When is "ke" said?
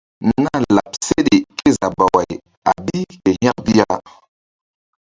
3.21-3.29